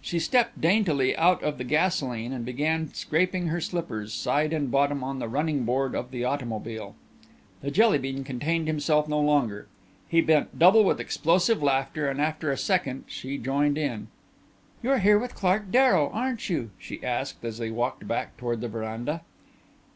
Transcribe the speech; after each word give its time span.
She 0.00 0.18
stepped 0.18 0.60
daintily 0.60 1.16
out 1.16 1.40
of 1.44 1.56
the 1.56 1.62
gasolene 1.62 2.32
and 2.32 2.44
began 2.44 2.88
scraping 2.92 3.46
her 3.46 3.60
slippers, 3.60 4.12
side 4.12 4.52
and 4.52 4.72
bottom, 4.72 5.04
on 5.04 5.20
the 5.20 5.28
running 5.28 5.62
board 5.62 5.94
of 5.94 6.10
the 6.10 6.24
automobile. 6.24 6.96
The 7.60 7.70
jelly 7.70 7.98
bean 7.98 8.24
contained 8.24 8.66
himself 8.66 9.06
no 9.08 9.20
longer. 9.20 9.68
He 10.08 10.20
bent 10.20 10.58
double 10.58 10.82
with 10.82 10.98
explosive 10.98 11.62
laughter 11.62 12.08
and 12.10 12.20
after 12.20 12.50
a 12.50 12.58
second 12.58 13.04
she 13.06 13.38
joined 13.38 13.78
in. 13.78 14.08
"You're 14.82 14.98
here 14.98 15.16
with 15.16 15.36
Clark 15.36 15.70
Darrow, 15.70 16.10
aren't 16.12 16.50
you?" 16.50 16.70
she 16.80 17.00
asked 17.04 17.44
as 17.44 17.58
they 17.58 17.70
walked 17.70 18.08
back 18.08 18.36
toward 18.36 18.60
the 18.62 18.68
veranda. 18.68 19.22